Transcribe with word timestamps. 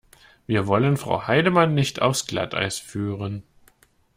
Wir 0.47 0.65
wollen 0.65 0.97
Frau 0.97 1.27
Heidemann 1.27 1.75
nicht 1.75 2.01
aufs 2.01 2.25
Glatteis 2.25 2.79
führen. 2.79 3.43